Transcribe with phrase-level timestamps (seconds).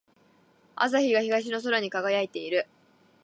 [0.75, 2.65] 朝日が東の空に輝いている。